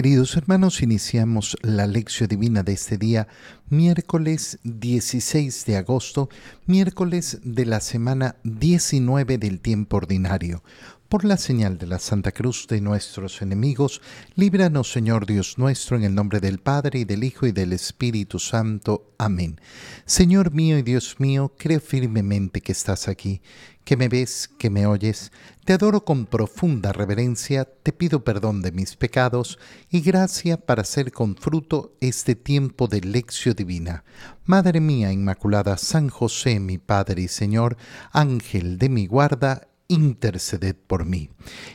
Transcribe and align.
Queridos 0.00 0.34
hermanos, 0.34 0.80
iniciamos 0.80 1.58
la 1.60 1.86
lección 1.86 2.26
divina 2.26 2.62
de 2.62 2.72
este 2.72 2.96
día, 2.96 3.28
miércoles 3.68 4.58
16 4.62 5.66
de 5.66 5.76
agosto, 5.76 6.30
miércoles 6.64 7.40
de 7.44 7.66
la 7.66 7.80
semana 7.80 8.36
19 8.42 9.36
del 9.36 9.60
tiempo 9.60 9.98
ordinario. 9.98 10.62
Por 11.10 11.26
la 11.26 11.36
señal 11.36 11.76
de 11.76 11.86
la 11.86 11.98
Santa 11.98 12.32
Cruz 12.32 12.66
de 12.66 12.80
nuestros 12.80 13.42
enemigos, 13.42 14.00
líbranos 14.36 14.90
Señor 14.90 15.26
Dios 15.26 15.58
nuestro, 15.58 15.98
en 15.98 16.04
el 16.04 16.14
nombre 16.14 16.40
del 16.40 16.60
Padre 16.60 17.00
y 17.00 17.04
del 17.04 17.22
Hijo 17.22 17.46
y 17.46 17.52
del 17.52 17.74
Espíritu 17.74 18.38
Santo. 18.38 19.12
Amén. 19.18 19.60
Señor 20.06 20.54
mío 20.54 20.78
y 20.78 20.82
Dios 20.82 21.16
mío, 21.18 21.52
creo 21.58 21.80
firmemente 21.80 22.62
que 22.62 22.72
estás 22.72 23.06
aquí, 23.06 23.42
que 23.90 23.96
me 23.96 24.08
ves, 24.08 24.48
que 24.56 24.70
me 24.70 24.86
oyes. 24.86 25.32
Te 25.64 25.72
adoro 25.72 26.04
con 26.04 26.26
profunda 26.26 26.92
reverencia, 26.92 27.64
te 27.64 27.92
pido 27.92 28.22
perdón 28.22 28.62
de 28.62 28.70
mis 28.70 28.94
pecados 28.94 29.58
y 29.90 30.00
gracia 30.00 30.58
para 30.58 30.82
hacer 30.82 31.10
con 31.10 31.34
fruto 31.34 31.96
este 32.00 32.36
tiempo 32.36 32.86
de 32.86 33.00
lección 33.00 33.56
divina. 33.56 34.04
Madre 34.44 34.78
mía 34.78 35.10
Inmaculada, 35.10 35.76
San 35.76 36.08
José, 36.08 36.60
mi 36.60 36.78
Padre 36.78 37.22
y 37.22 37.26
Señor, 37.26 37.76
Ángel 38.12 38.78
de 38.78 38.90
mi 38.90 39.08
guarda, 39.08 39.66
interceded 39.88 40.76
por 40.76 41.04
mí. 41.04 41.30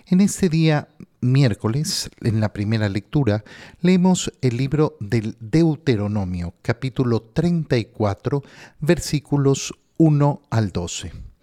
En 0.07 0.21
este 0.21 0.47
día, 0.47 0.87
miércoles, 1.20 2.09
en 2.21 2.39
la 2.39 2.53
primera 2.53 2.87
lectura, 2.87 3.43
leemos 3.81 4.31
el 4.39 4.55
libro 4.55 4.95
del 5.01 5.35
Deuteronomio, 5.41 6.53
capítulo 6.61 7.23
34, 7.34 8.41
versículos 8.79 9.73
1 9.97 10.43
al 10.49 10.71
12. 10.71 11.34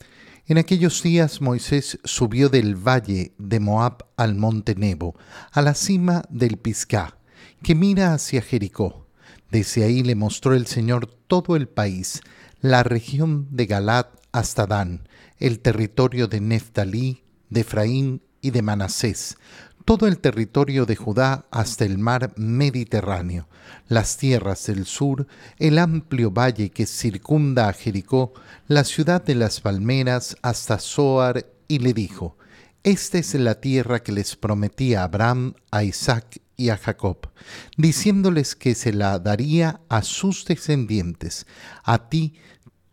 En 0.47 0.59
aquellos 0.59 1.05
días 1.05 1.41
Moisés 1.41 2.01
subió 2.03 2.49
del 2.49 2.75
valle 2.75 3.33
de 3.39 3.61
Moab 3.61 4.07
al 4.17 4.35
monte 4.35 4.75
Nebo, 4.75 5.15
a 5.53 5.63
la 5.63 5.73
cima 5.73 6.25
del 6.31 6.57
Pisgah, 6.57 7.17
que 7.63 7.77
mira 7.77 8.13
hacia 8.13 8.43
Jericó. 8.43 9.07
Desde 9.53 9.85
ahí 9.85 10.03
le 10.03 10.17
mostró 10.17 10.55
el 10.55 10.67
Señor 10.67 11.07
todo 11.07 11.55
el 11.55 11.69
país, 11.69 12.23
la 12.61 12.83
región 12.83 13.47
de 13.53 13.67
Galat 13.67 14.09
hasta 14.33 14.67
Dan, 14.67 15.09
el 15.39 15.61
territorio 15.61 16.27
de 16.27 16.41
Neftalí, 16.41 17.23
de 17.49 17.61
Efraín 17.61 18.23
y 18.41 18.51
de 18.51 18.63
Manasés, 18.63 19.37
todo 19.85 20.07
el 20.07 20.19
territorio 20.19 20.87
de 20.87 20.97
Judá 20.97 21.47
hasta 21.51 21.85
el 21.85 21.99
mar 21.99 22.33
Mediterráneo, 22.37 23.49
las 23.89 24.17
tierras 24.17 24.67
del 24.67 24.87
sur, 24.87 25.27
el 25.59 25.79
amplio 25.79 26.31
valle 26.31 26.71
que 26.71 26.87
circunda 26.87 27.69
a 27.69 27.73
Jericó, 27.73 28.33
la 28.69 28.85
ciudad 28.85 29.23
de 29.25 29.35
las 29.35 29.61
palmeras 29.61 30.37
hasta 30.43 30.79
Zoar, 30.79 31.47
y 31.69 31.79
le 31.79 31.95
dijo, 31.95 32.37
Esta 32.85 33.19
es 33.19 33.35
la 33.35 33.61
tierra 33.61 34.03
que 34.03 34.13
les 34.13 34.37
prometí 34.37 34.95
a 34.95 35.05
Abraham, 35.05 35.55
a 35.71 35.85
Isaac 35.85 36.41
y 36.57 36.69
a 36.69 36.77
Jacob, 36.77 37.31
diciéndoles 37.77 38.55
que 38.55 38.75
se 38.75 38.93
la 38.93 39.19
daría 39.19 39.81
a 39.89 40.03
sus 40.03 40.45
descendientes. 40.45 41.47
A 41.83 42.09
ti 42.09 42.35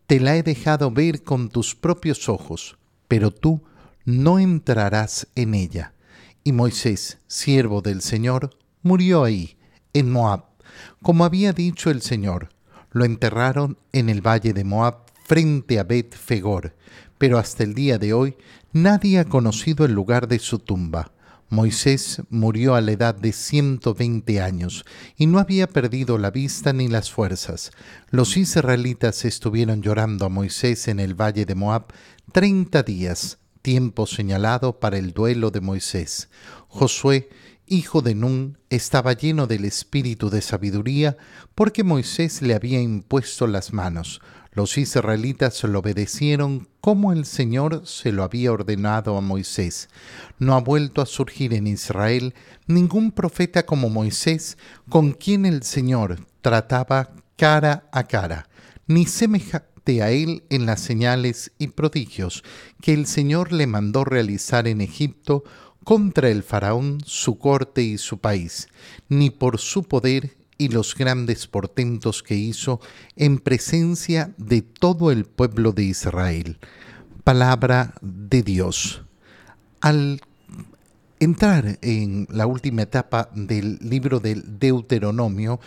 te 0.06 0.18
la 0.18 0.36
he 0.36 0.42
dejado 0.42 0.90
ver 0.90 1.22
con 1.22 1.50
tus 1.50 1.74
propios 1.74 2.28
ojos, 2.28 2.78
pero 3.06 3.30
tú 3.30 3.62
no 4.04 4.38
entrarás 4.38 5.28
en 5.34 5.54
ella. 5.54 5.92
Y 6.42 6.52
Moisés, 6.52 7.18
siervo 7.26 7.82
del 7.82 8.00
Señor, 8.00 8.50
murió 8.82 9.24
ahí, 9.24 9.56
en 9.92 10.10
Moab, 10.10 10.44
como 11.02 11.24
había 11.24 11.52
dicho 11.52 11.90
el 11.90 12.02
Señor. 12.02 12.50
Lo 12.92 13.04
enterraron 13.04 13.78
en 13.92 14.08
el 14.08 14.20
valle 14.26 14.52
de 14.52 14.64
Moab 14.64 15.04
frente 15.26 15.78
a 15.78 15.84
Bet 15.84 16.14
Fegor, 16.14 16.74
pero 17.18 17.38
hasta 17.38 17.62
el 17.62 17.74
día 17.74 17.98
de 17.98 18.12
hoy 18.12 18.36
nadie 18.72 19.18
ha 19.18 19.24
conocido 19.24 19.84
el 19.84 19.92
lugar 19.92 20.28
de 20.28 20.38
su 20.38 20.58
tumba. 20.58 21.12
Moisés 21.50 22.22
murió 22.30 22.76
a 22.76 22.80
la 22.80 22.92
edad 22.92 23.14
de 23.14 23.32
120 23.32 24.40
años 24.40 24.84
y 25.16 25.26
no 25.26 25.40
había 25.40 25.66
perdido 25.66 26.16
la 26.16 26.30
vista 26.30 26.72
ni 26.72 26.86
las 26.86 27.10
fuerzas. 27.10 27.72
Los 28.08 28.36
israelitas 28.36 29.24
estuvieron 29.24 29.82
llorando 29.82 30.26
a 30.26 30.28
Moisés 30.28 30.86
en 30.86 31.00
el 31.00 31.20
valle 31.20 31.44
de 31.46 31.56
Moab 31.56 31.86
treinta 32.32 32.84
días, 32.84 33.39
tiempo 33.62 34.06
señalado 34.06 34.80
para 34.80 34.98
el 34.98 35.12
duelo 35.12 35.50
de 35.50 35.60
Moisés. 35.60 36.28
Josué, 36.68 37.28
hijo 37.66 38.02
de 38.02 38.14
Nun, 38.14 38.58
estaba 38.68 39.12
lleno 39.12 39.46
del 39.46 39.64
espíritu 39.64 40.30
de 40.30 40.42
sabiduría 40.42 41.16
porque 41.54 41.84
Moisés 41.84 42.42
le 42.42 42.54
había 42.54 42.80
impuesto 42.80 43.46
las 43.46 43.72
manos. 43.72 44.20
Los 44.52 44.78
israelitas 44.78 45.62
lo 45.62 45.78
obedecieron 45.78 46.68
como 46.80 47.12
el 47.12 47.24
Señor 47.24 47.82
se 47.86 48.10
lo 48.10 48.24
había 48.24 48.52
ordenado 48.52 49.16
a 49.16 49.20
Moisés. 49.20 49.88
No 50.38 50.54
ha 50.54 50.60
vuelto 50.60 51.00
a 51.00 51.06
surgir 51.06 51.54
en 51.54 51.68
Israel 51.68 52.34
ningún 52.66 53.12
profeta 53.12 53.64
como 53.64 53.90
Moisés, 53.90 54.58
con 54.88 55.12
quien 55.12 55.46
el 55.46 55.62
Señor 55.62 56.26
trataba 56.40 57.10
cara 57.36 57.88
a 57.92 58.04
cara, 58.04 58.48
ni 58.88 59.06
semejante 59.80 60.02
a 60.02 60.10
él 60.10 60.42
en 60.50 60.66
las 60.66 60.80
señales 60.80 61.52
y 61.58 61.68
prodigios 61.68 62.42
que 62.80 62.92
el 62.92 63.06
Señor 63.06 63.52
le 63.52 63.66
mandó 63.66 64.04
realizar 64.04 64.66
en 64.66 64.80
Egipto 64.80 65.44
contra 65.84 66.28
el 66.28 66.42
faraón, 66.42 66.98
su 67.04 67.38
corte 67.38 67.82
y 67.82 67.98
su 67.98 68.18
país, 68.18 68.68
ni 69.08 69.30
por 69.30 69.58
su 69.58 69.84
poder 69.84 70.36
y 70.58 70.68
los 70.68 70.94
grandes 70.94 71.46
portentos 71.46 72.22
que 72.22 72.34
hizo 72.34 72.80
en 73.16 73.38
presencia 73.38 74.32
de 74.36 74.62
todo 74.62 75.10
el 75.10 75.24
pueblo 75.24 75.72
de 75.72 75.84
Israel. 75.84 76.58
Palabra 77.24 77.94
de 78.02 78.42
Dios. 78.42 79.02
Al 79.80 80.20
entrar 81.18 81.78
en 81.80 82.26
la 82.30 82.46
última 82.46 82.82
etapa 82.82 83.30
del 83.34 83.78
libro 83.80 84.20
del 84.20 84.58
Deuteronomio, 84.58 85.60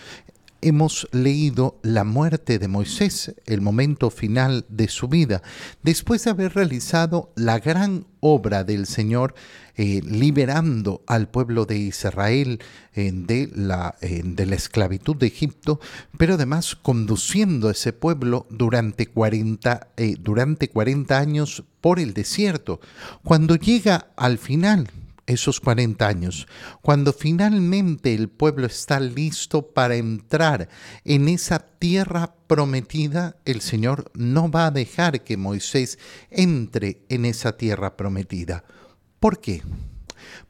hemos 0.64 1.08
leído 1.12 1.80
la 1.84 2.04
muerte 2.04 2.58
de 2.58 2.68
Moisés, 2.68 3.36
el 3.46 3.62
momento 3.62 4.10
final 4.10 4.66
de 4.70 4.88
su 4.88 5.08
vida, 5.08 5.42
después 5.84 6.24
de 6.24 6.32
haber 6.32 6.56
realizado 6.56 7.32
la 7.36 7.60
gran 7.60 8.08
obra 8.22 8.64
del 8.64 8.88
Señor, 8.88 9.36
eh, 9.76 10.02
liberando 10.04 11.04
al 11.08 11.28
pueblo 11.28 11.66
de 11.66 11.78
Israel 11.78 12.60
eh, 12.94 13.12
de, 13.14 13.50
la, 13.54 13.96
eh, 14.02 14.22
de 14.24 14.46
la 14.46 14.56
esclavitud 14.56 15.16
de 15.16 15.28
Egipto, 15.28 15.80
pero 16.18 16.36
además 16.36 16.76
conduciendo 16.76 17.68
a 17.68 17.72
ese 17.72 17.92
pueblo 17.92 18.48
durante 18.50 19.08
40, 19.08 19.90
durante 20.20 20.70
40 20.70 21.18
años 21.18 21.64
por 21.82 22.00
el 22.00 22.14
desierto. 22.14 22.80
Cuando 23.24 23.56
llega 23.56 24.08
al 24.16 24.38
final 24.38 24.90
esos 25.26 25.60
40 25.60 26.08
años, 26.08 26.48
cuando 26.82 27.14
finalmente 27.14 28.14
el 28.14 28.30
pueblo 28.30 28.68
está 28.68 29.00
listo 29.00 29.74
para 29.74 29.96
entrar 29.96 30.70
en 31.06 31.30
esa 31.30 31.60
tierra 31.60 32.36
prometida, 32.48 33.38
el 33.46 33.62
Señor 33.62 34.12
no 34.16 34.50
va 34.52 34.68
a 34.68 34.72
dejar 34.72 35.24
que 35.24 35.38
Moisés 35.38 35.98
entre 36.30 37.02
en 37.10 37.26
esa 37.26 37.58
tierra 37.58 37.96
prometida. 37.96 38.64
¿Por 39.20 39.40
qué? 39.40 39.62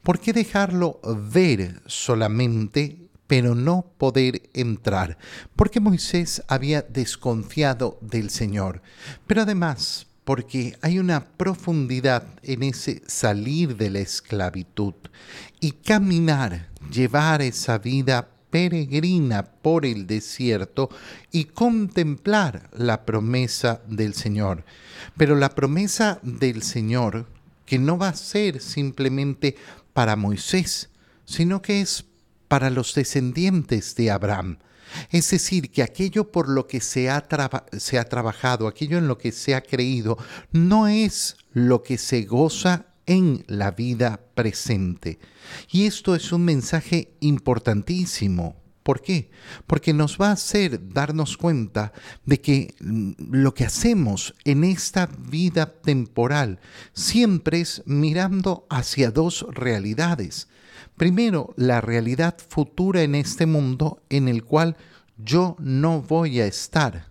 ¿Por 0.02 0.20
qué 0.20 0.32
dejarlo 0.32 1.00
ver 1.32 1.82
solamente 1.86 3.08
pero 3.26 3.54
no 3.54 3.92
poder 3.96 4.50
entrar? 4.52 5.18
Porque 5.56 5.80
Moisés 5.80 6.42
había 6.48 6.82
desconfiado 6.82 7.98
del 8.00 8.30
Señor. 8.30 8.82
Pero 9.26 9.42
además, 9.42 10.06
porque 10.24 10.76
hay 10.80 10.98
una 10.98 11.24
profundidad 11.24 12.26
en 12.42 12.62
ese 12.62 13.02
salir 13.06 13.76
de 13.76 13.90
la 13.90 14.00
esclavitud 14.00 14.94
y 15.60 15.72
caminar, 15.72 16.70
llevar 16.90 17.42
esa 17.42 17.78
vida 17.78 18.28
peregrina 18.50 19.44
por 19.44 19.84
el 19.84 20.06
desierto 20.06 20.88
y 21.32 21.44
contemplar 21.46 22.70
la 22.72 23.04
promesa 23.04 23.82
del 23.88 24.14
Señor. 24.14 24.64
Pero 25.16 25.34
la 25.34 25.50
promesa 25.50 26.20
del 26.22 26.62
Señor, 26.62 27.26
que 27.66 27.78
no 27.78 27.98
va 27.98 28.10
a 28.10 28.14
ser 28.14 28.60
simplemente 28.60 29.56
para 29.92 30.16
Moisés, 30.16 30.88
sino 31.24 31.62
que 31.62 31.80
es 31.80 32.04
para 32.46 32.70
los 32.70 32.94
descendientes 32.94 33.96
de 33.96 34.10
Abraham. 34.10 34.58
Es 35.10 35.30
decir, 35.30 35.70
que 35.70 35.82
aquello 35.82 36.30
por 36.30 36.48
lo 36.48 36.66
que 36.66 36.80
se 36.80 37.10
ha, 37.10 37.26
se 37.78 37.98
ha 37.98 38.04
trabajado, 38.04 38.66
aquello 38.66 38.98
en 38.98 39.08
lo 39.08 39.18
que 39.18 39.32
se 39.32 39.54
ha 39.54 39.62
creído, 39.62 40.18
no 40.52 40.88
es 40.88 41.36
lo 41.52 41.82
que 41.82 41.98
se 41.98 42.22
goza 42.22 42.86
en 43.06 43.44
la 43.48 43.70
vida 43.70 44.20
presente. 44.34 45.18
Y 45.70 45.86
esto 45.86 46.14
es 46.14 46.32
un 46.32 46.44
mensaje 46.44 47.14
importantísimo. 47.20 48.56
¿Por 48.82 49.00
qué? 49.00 49.30
Porque 49.66 49.94
nos 49.94 50.18
va 50.20 50.28
a 50.28 50.32
hacer 50.32 50.92
darnos 50.92 51.38
cuenta 51.38 51.92
de 52.26 52.40
que 52.40 52.74
mm, 52.80 53.12
lo 53.30 53.54
que 53.54 53.64
hacemos 53.64 54.34
en 54.44 54.62
esta 54.62 55.06
vida 55.06 55.72
temporal 55.80 56.60
siempre 56.92 57.62
es 57.62 57.82
mirando 57.86 58.66
hacia 58.68 59.10
dos 59.10 59.46
realidades. 59.50 60.48
Primero, 60.96 61.54
la 61.56 61.80
realidad 61.80 62.36
futura 62.48 63.02
en 63.02 63.14
este 63.16 63.46
mundo 63.46 64.02
en 64.10 64.28
el 64.28 64.44
cual 64.44 64.76
yo 65.16 65.56
no 65.58 66.02
voy 66.02 66.40
a 66.40 66.46
estar. 66.46 67.08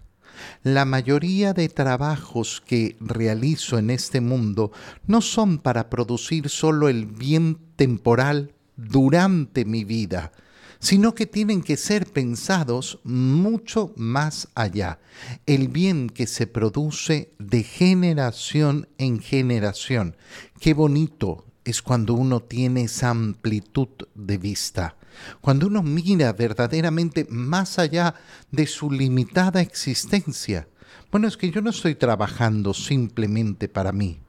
La 0.63 0.85
mayoría 0.85 1.53
de 1.53 1.68
trabajos 1.69 2.62
que 2.65 2.95
realizo 3.00 3.77
en 3.77 3.89
este 3.89 4.21
mundo 4.21 4.71
no 5.06 5.21
son 5.21 5.57
para 5.57 5.89
producir 5.89 6.50
solo 6.50 6.88
el 6.88 7.06
bien 7.06 7.57
temporal 7.75 8.53
durante 8.77 9.65
mi 9.65 9.83
vida, 9.83 10.31
sino 10.79 11.13
que 11.13 11.25
tienen 11.25 11.62
que 11.62 11.77
ser 11.77 12.06
pensados 12.06 13.00
mucho 13.03 13.94
más 13.95 14.47
allá. 14.56 15.00
El 15.45 15.68
bien 15.68 16.09
que 16.09 16.27
se 16.27 16.47
produce 16.47 17.33
de 17.38 17.63
generación 17.63 18.88
en 18.97 19.19
generación. 19.19 20.15
Qué 20.59 20.74
bonito 20.74 21.45
es 21.65 21.81
cuando 21.81 22.13
uno 22.13 22.42
tiene 22.42 22.83
esa 22.83 23.10
amplitud 23.10 23.89
de 24.15 24.38
vista, 24.38 24.98
cuando 25.42 25.68
uno 25.68 25.83
mira 25.83 26.33
verdaderamente 26.33 27.25
más 27.30 27.80
allá 27.80 28.15
de 28.51 28.68
su 28.68 28.92
limitada 28.92 29.62
existencia. 29.62 30.68
Bueno, 31.12 31.27
es 31.27 31.38
que 31.38 31.51
yo 31.51 31.62
no 31.62 31.69
estoy 31.69 31.95
trabajando 31.95 32.74
simplemente 32.74 33.68
para 33.68 33.92
mí. 33.92 34.19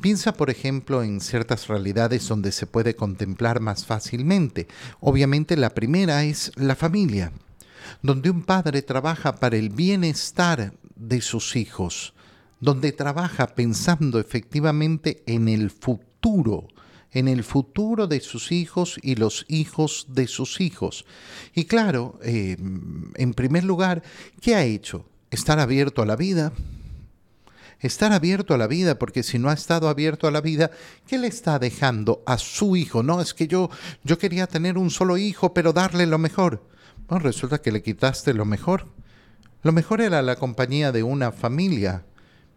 Piensa, 0.00 0.32
por 0.32 0.50
ejemplo, 0.50 1.02
en 1.02 1.20
ciertas 1.20 1.68
realidades 1.68 2.26
donde 2.28 2.52
se 2.52 2.66
puede 2.66 2.96
contemplar 2.96 3.60
más 3.60 3.84
fácilmente. 3.84 4.66
Obviamente 5.00 5.56
la 5.56 5.70
primera 5.70 6.24
es 6.24 6.50
la 6.56 6.74
familia, 6.74 7.32
donde 8.02 8.30
un 8.30 8.42
padre 8.42 8.82
trabaja 8.82 9.36
para 9.36 9.56
el 9.56 9.70
bienestar 9.70 10.72
de 10.94 11.20
sus 11.20 11.56
hijos, 11.56 12.14
donde 12.60 12.92
trabaja 12.92 13.48
pensando 13.54 14.18
efectivamente 14.18 15.22
en 15.26 15.48
el 15.48 15.70
futuro, 15.70 16.15
en 17.12 17.28
el 17.28 17.44
futuro 17.44 18.06
de 18.06 18.20
sus 18.20 18.52
hijos 18.52 18.98
y 19.02 19.14
los 19.14 19.44
hijos 19.48 20.06
de 20.08 20.26
sus 20.26 20.60
hijos. 20.60 21.04
Y 21.54 21.64
claro, 21.64 22.18
eh, 22.22 22.56
en 23.14 23.34
primer 23.34 23.64
lugar, 23.64 24.02
¿qué 24.40 24.54
ha 24.54 24.64
hecho? 24.64 25.06
Estar 25.30 25.58
abierto 25.58 26.02
a 26.02 26.06
la 26.06 26.16
vida, 26.16 26.52
estar 27.80 28.12
abierto 28.12 28.54
a 28.54 28.58
la 28.58 28.66
vida, 28.66 28.98
porque 28.98 29.22
si 29.22 29.38
no 29.38 29.48
ha 29.48 29.54
estado 29.54 29.88
abierto 29.88 30.26
a 30.26 30.30
la 30.30 30.40
vida, 30.40 30.70
¿qué 31.06 31.18
le 31.18 31.28
está 31.28 31.58
dejando 31.58 32.22
a 32.26 32.38
su 32.38 32.76
hijo? 32.76 33.02
No, 33.02 33.20
es 33.20 33.34
que 33.34 33.46
yo, 33.46 33.70
yo 34.04 34.18
quería 34.18 34.46
tener 34.46 34.76
un 34.76 34.90
solo 34.90 35.16
hijo, 35.16 35.54
pero 35.54 35.72
darle 35.72 36.06
lo 36.06 36.18
mejor. 36.18 36.68
Bueno, 37.08 37.24
resulta 37.24 37.58
que 37.58 37.72
le 37.72 37.82
quitaste 37.82 38.34
lo 38.34 38.44
mejor. 38.44 38.88
Lo 39.62 39.72
mejor 39.72 40.00
era 40.00 40.22
la 40.22 40.36
compañía 40.36 40.92
de 40.92 41.02
una 41.02 41.32
familia 41.32 42.04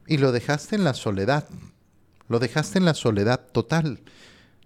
y 0.08 0.18
lo 0.18 0.32
dejaste 0.32 0.76
en 0.76 0.84
la 0.84 0.94
soledad. 0.94 1.48
Lo 2.30 2.40
dejaste 2.40 2.78
en 2.78 2.86
la 2.86 2.94
soledad 2.94 3.48
total. 3.52 4.00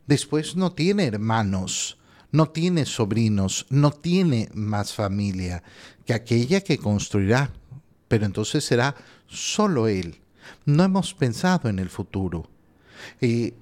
Después 0.05 0.55
no 0.55 0.73
tiene 0.73 1.05
hermanos, 1.05 1.97
no 2.31 2.49
tiene 2.49 2.85
sobrinos, 2.85 3.65
no 3.69 3.91
tiene 3.91 4.49
más 4.53 4.93
familia 4.93 5.63
que 6.05 6.13
aquella 6.13 6.61
que 6.61 6.77
construirá, 6.77 7.51
pero 8.07 8.25
entonces 8.25 8.63
será 8.65 8.95
solo 9.27 9.87
él. 9.87 10.19
No 10.65 10.83
hemos 10.83 11.13
pensado 11.13 11.69
en 11.69 11.79
el 11.79 11.89
futuro. 11.89 12.49
Eh, 13.21 13.53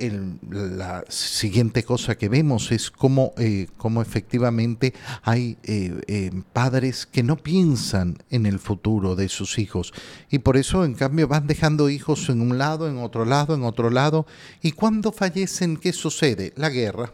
la 0.49 1.03
siguiente 1.07 1.83
cosa 1.83 2.17
que 2.17 2.29
vemos 2.29 2.71
es 2.71 2.89
cómo, 2.89 3.33
eh, 3.37 3.67
efectivamente 4.01 4.93
hay 5.23 5.57
eh, 5.63 6.31
padres 6.53 7.05
que 7.05 7.23
no 7.23 7.37
piensan 7.37 8.17
en 8.29 8.45
el 8.45 8.59
futuro 8.59 9.15
de 9.15 9.29
sus 9.29 9.59
hijos 9.59 9.93
y 10.29 10.39
por 10.39 10.57
eso 10.57 10.85
en 10.85 10.95
cambio 10.95 11.27
van 11.27 11.47
dejando 11.47 11.89
hijos 11.89 12.29
en 12.29 12.41
un 12.41 12.57
lado, 12.57 12.87
en 12.87 12.97
otro 12.97 13.25
lado, 13.25 13.53
en 13.53 13.63
otro 13.63 13.89
lado 13.89 14.25
y 14.61 14.71
cuando 14.71 15.11
fallecen, 15.11 15.77
¿qué 15.77 15.93
sucede? 15.93 16.53
La 16.55 16.69
guerra. 16.69 17.11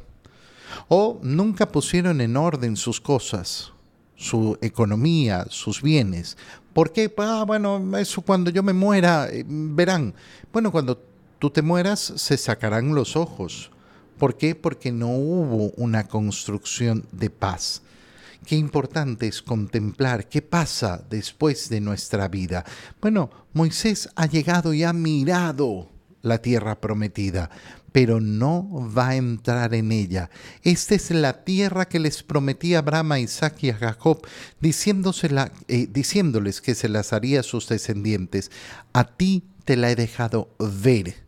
O 0.87 1.19
nunca 1.21 1.69
pusieron 1.69 2.21
en 2.21 2.37
orden 2.37 2.75
sus 2.75 3.01
cosas, 3.01 3.71
su 4.15 4.57
economía, 4.61 5.45
sus 5.49 5.81
bienes. 5.81 6.37
¿Por 6.73 6.91
qué? 6.91 7.11
Ah, 7.17 7.43
bueno, 7.45 7.97
eso 7.97 8.21
cuando 8.21 8.51
yo 8.51 8.63
me 8.63 8.73
muera, 8.73 9.27
verán. 9.45 10.13
Bueno, 10.53 10.71
cuando 10.71 11.01
tú 11.39 11.49
te 11.49 11.61
mueras, 11.61 12.13
se 12.15 12.37
sacarán 12.37 12.95
los 12.95 13.15
ojos. 13.15 13.71
¿Por 14.17 14.37
qué? 14.37 14.55
Porque 14.55 14.91
no 14.91 15.09
hubo 15.09 15.71
una 15.77 16.07
construcción 16.07 17.05
de 17.11 17.29
paz. 17.29 17.83
Qué 18.45 18.55
importante 18.55 19.27
es 19.27 19.41
contemplar 19.41 20.29
qué 20.29 20.41
pasa 20.41 21.03
después 21.09 21.69
de 21.69 21.81
nuestra 21.81 22.27
vida. 22.27 22.65
Bueno, 23.01 23.29
Moisés 23.53 24.09
ha 24.15 24.25
llegado 24.25 24.73
y 24.73 24.83
ha 24.83 24.93
mirado 24.93 25.89
la 26.21 26.39
tierra 26.39 26.79
prometida, 26.79 27.49
pero 27.91 28.21
no 28.21 28.89
va 28.95 29.09
a 29.09 29.15
entrar 29.15 29.73
en 29.73 29.91
ella. 29.91 30.29
Esta 30.63 30.95
es 30.95 31.11
la 31.11 31.43
tierra 31.43 31.87
que 31.87 31.99
les 31.99 32.23
prometía 32.23 32.79
Abraham, 32.79 33.13
a 33.13 33.19
Isaac 33.19 33.63
y 33.63 33.69
a 33.69 33.77
Jacob, 33.77 34.25
eh, 34.61 35.87
diciéndoles 35.91 36.61
que 36.61 36.75
se 36.75 36.89
las 36.89 37.13
haría 37.13 37.41
a 37.41 37.43
sus 37.43 37.67
descendientes. 37.67 38.51
A 38.93 39.03
ti 39.03 39.43
te 39.65 39.75
la 39.75 39.91
he 39.91 39.95
dejado 39.95 40.49
ver 40.57 41.26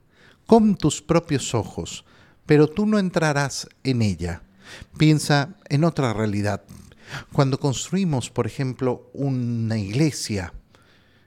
con 0.50 0.76
tus 0.76 1.00
propios 1.04 1.54
ojos, 1.54 2.04
pero 2.48 2.68
tú 2.68 2.88
no 2.88 2.98
entrarás 2.98 3.70
en 3.84 4.02
ella. 4.02 4.42
Piensa 4.98 5.56
en 5.70 5.84
otra 5.84 6.12
realidad. 6.12 6.64
Cuando 7.32 7.60
construimos, 7.60 8.32
por 8.32 8.48
ejemplo, 8.48 9.12
una 9.14 9.78
iglesia, 9.78 10.52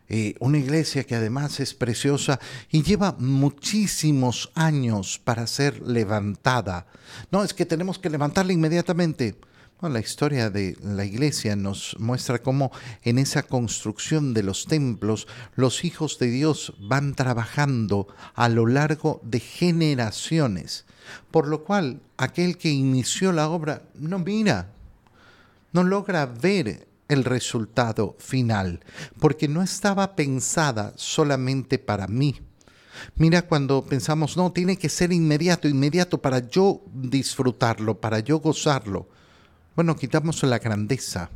eh, 0.09 0.35
una 0.41 0.59
iglesia 0.59 1.05
que 1.05 1.15
además 1.15 1.61
es 1.61 1.73
preciosa 1.73 2.41
y 2.69 2.83
lleva 2.83 3.15
muchísimos 3.17 4.51
años 4.57 5.21
para 5.23 5.47
ser 5.47 5.81
levantada. 5.83 6.89
No, 7.31 7.45
es 7.45 7.55
que 7.55 7.65
tenemos 7.65 8.01
que 8.01 8.11
levantarla 8.11 8.53
inmediatamente 8.53 9.39
la 9.89 10.01
historia 10.01 10.51
de 10.51 10.77
la 10.83 11.05
iglesia 11.05 11.57
nos 11.57 11.97
muestra 11.99 12.41
cómo 12.41 12.71
en 13.03 13.19
esa 13.19 13.43
construcción 13.43 14.35
de 14.35 14.43
los 14.43 14.67
templos 14.67 15.27
los 15.55 15.85
hijos 15.85 16.19
de 16.19 16.29
Dios 16.29 16.75
van 16.79 17.15
trabajando 17.15 18.09
a 18.35 18.49
lo 18.49 18.67
largo 18.67 19.21
de 19.25 19.41
generaciones, 19.41 20.85
por 21.31 21.49
lo 21.49 21.65
cual 21.65 22.01
aquel 22.17 22.59
que 22.59 22.71
inició 22.71 23.33
la 23.33 23.49
obra 23.49 23.83
no 23.95 24.19
mira, 24.19 24.73
no 25.73 25.85
logra 25.85 26.27
ver 26.27 26.89
el 27.09 27.25
resultado 27.25 28.17
final, 28.19 28.81
porque 29.19 29.49
no 29.49 29.63
estaba 29.63 30.17
pensada 30.17 30.93
solamente 30.97 31.79
para 31.79 32.07
mí. 32.07 32.41
Mira 33.17 33.43
cuando 33.43 33.85
pensamos, 33.85 34.37
no, 34.37 34.53
tiene 34.53 34.77
que 34.77 34.89
ser 34.89 35.13
inmediato, 35.13 35.69
inmediato 35.69 36.19
para 36.19 36.49
yo 36.49 36.83
disfrutarlo, 36.93 38.01
para 38.01 38.21
yo 38.21 38.39
gozarlo. 38.39 39.09
Bueno, 39.75 39.97
quitamos 39.97 40.43
la 40.43 40.59
grandeza, 40.59 41.31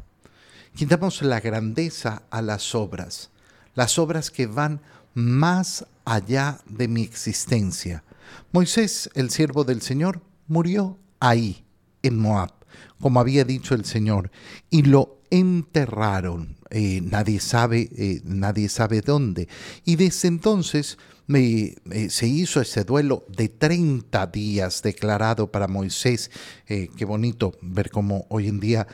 quitamos 0.75 1.23
la 1.23 1.41
grandeza 1.41 2.25
a 2.31 2.43
las 2.43 2.75
obras, 2.75 3.31
las 3.75 3.99
obras 3.99 4.31
que 4.31 4.47
van 4.47 4.83
más 5.15 5.87
allá 6.05 6.61
de 6.67 6.87
mi 6.87 7.03
existencia. 7.03 8.05
Moisés, 8.53 9.09
el 9.15 9.31
siervo 9.31 9.65
del 9.65 9.81
Señor, 9.81 10.21
murió 10.49 10.99
ahí, 11.19 11.65
en 12.03 12.19
Moab, 12.19 12.53
como 13.01 13.21
había 13.21 13.45
dicho 13.45 13.75
el 13.75 13.87
Señor, 13.87 14.31
y 14.69 14.83
lo 14.83 15.19
enterraron. 15.31 16.56
Eh, 16.71 17.01
nadie 17.01 17.39
sabe, 17.39 17.89
eh, 17.97 18.21
nadie 18.25 18.69
sabe 18.69 19.01
dónde. 19.01 19.49
Y 19.85 19.97
desde 19.97 20.29
entonces 20.29 20.99
eh, 21.33 21.75
se 22.09 22.27
hizo 22.27 22.61
ese 22.61 22.85
duelo 22.85 23.25
de 23.29 23.49
30 23.49 24.27
días 24.29 24.83
declarado 24.83 25.51
para 25.51 25.69
Moisés. 25.69 26.31
Qué 26.67 27.05
bonito 27.05 27.53
ver 27.63 27.91
cómo 27.91 28.27
hoy 28.29 28.49
en 28.49 28.61
día 28.61 28.87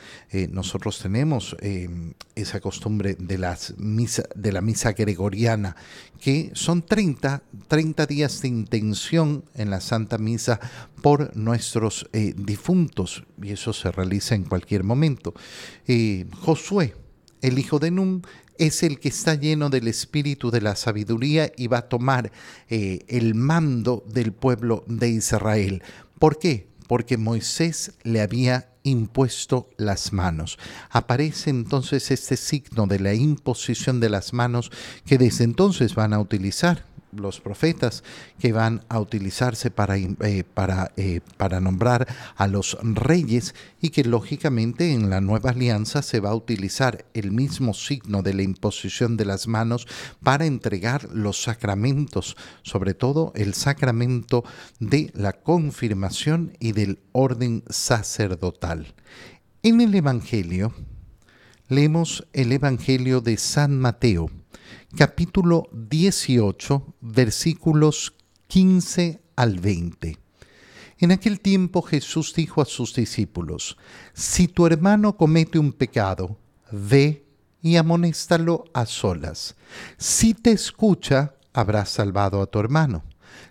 nosotros 0.49 0.99
tenemos 0.99 1.55
esa 2.35 2.59
costumbre 2.59 3.15
de, 3.19 3.37
las 3.37 3.75
misa, 3.77 4.23
de 4.35 4.51
la 4.51 4.61
misa 4.61 4.93
gregoriana, 4.93 5.75
que 6.19 6.51
son 6.53 6.83
30, 6.83 7.43
30 7.67 8.05
días 8.07 8.41
de 8.41 8.47
intención 8.47 9.45
en 9.53 9.69
la 9.69 9.81
Santa 9.81 10.17
Misa 10.17 10.59
por 11.03 11.35
nuestros 11.35 12.07
difuntos, 12.35 13.23
y 13.41 13.51
eso 13.51 13.73
se 13.73 13.91
realiza 13.91 14.33
en 14.33 14.43
cualquier 14.43 14.83
momento. 14.83 15.35
Josué, 16.41 16.95
el 17.43 17.59
hijo 17.59 17.77
de 17.77 17.91
Nun, 17.91 18.23
es 18.57 18.83
el 18.83 18.99
que 18.99 19.09
está 19.09 19.35
lleno 19.35 19.69
del 19.69 19.87
espíritu 19.87 20.49
de 20.49 20.61
la 20.61 20.75
sabiduría 20.75 21.51
y 21.55 21.67
va 21.67 21.79
a 21.79 21.89
tomar 21.89 22.31
eh, 22.69 22.99
el 23.07 23.35
mando 23.35 24.03
del 24.07 24.31
pueblo 24.31 24.83
de 24.87 25.09
Israel. 25.09 25.83
¿Por 26.19 26.39
qué? 26.39 26.67
Porque 26.87 27.17
Moisés 27.17 27.93
le 28.03 28.21
había 28.21 28.69
impuesto 28.83 29.69
las 29.77 30.13
manos. 30.13 30.57
Aparece 30.89 31.49
entonces 31.49 32.11
este 32.11 32.37
signo 32.37 32.87
de 32.87 32.99
la 32.99 33.13
imposición 33.13 33.99
de 33.99 34.09
las 34.09 34.33
manos 34.33 34.71
que 35.05 35.17
desde 35.17 35.43
entonces 35.43 35.95
van 35.95 36.13
a 36.13 36.19
utilizar 36.19 36.92
los 37.15 37.39
profetas 37.39 38.03
que 38.39 38.51
van 38.51 38.83
a 38.89 38.99
utilizarse 38.99 39.71
para, 39.71 39.97
eh, 39.97 40.43
para, 40.53 40.91
eh, 40.97 41.21
para 41.37 41.59
nombrar 41.59 42.07
a 42.35 42.47
los 42.47 42.77
reyes 42.81 43.55
y 43.81 43.89
que 43.89 44.03
lógicamente 44.03 44.93
en 44.93 45.09
la 45.09 45.21
nueva 45.21 45.51
alianza 45.51 46.01
se 46.01 46.19
va 46.19 46.29
a 46.29 46.35
utilizar 46.35 47.05
el 47.13 47.31
mismo 47.31 47.73
signo 47.73 48.21
de 48.21 48.33
la 48.33 48.43
imposición 48.43 49.17
de 49.17 49.25
las 49.25 49.47
manos 49.47 49.87
para 50.21 50.45
entregar 50.45 51.09
los 51.11 51.41
sacramentos, 51.41 52.37
sobre 52.61 52.93
todo 52.93 53.31
el 53.35 53.53
sacramento 53.53 54.43
de 54.79 55.11
la 55.13 55.33
confirmación 55.33 56.55
y 56.59 56.71
del 56.71 56.99
orden 57.11 57.63
sacerdotal. 57.69 58.93
En 59.63 59.79
el 59.81 59.95
Evangelio, 59.95 60.73
leemos 61.69 62.27
el 62.33 62.51
Evangelio 62.51 63.21
de 63.21 63.37
San 63.37 63.79
Mateo, 63.79 64.29
capítulo 64.97 65.69
18, 65.71 66.95
versículos 67.01 68.13
15 68.47 69.21
al 69.35 69.59
20. 69.59 70.17
En 70.99 71.11
aquel 71.11 71.39
tiempo 71.39 71.81
Jesús 71.81 72.33
dijo 72.35 72.61
a 72.61 72.65
sus 72.65 72.93
discípulos, 72.93 73.77
Si 74.13 74.47
tu 74.47 74.67
hermano 74.67 75.17
comete 75.17 75.57
un 75.57 75.73
pecado, 75.73 76.37
ve 76.71 77.25
y 77.61 77.77
amonéstalo 77.77 78.65
a 78.73 78.85
solas. 78.85 79.55
Si 79.97 80.33
te 80.33 80.51
escucha, 80.51 81.35
habrás 81.53 81.89
salvado 81.89 82.41
a 82.41 82.47
tu 82.47 82.59
hermano. 82.59 83.03